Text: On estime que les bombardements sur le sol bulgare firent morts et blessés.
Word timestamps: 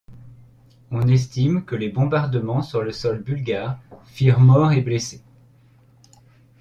On 0.89 1.07
estime 1.11 1.63
que 1.63 1.75
les 1.75 1.89
bombardements 1.89 2.63
sur 2.63 2.81
le 2.81 2.91
sol 2.91 3.21
bulgare 3.21 3.77
firent 4.05 4.39
morts 4.39 4.71
et 4.71 4.81
blessés. 4.81 5.21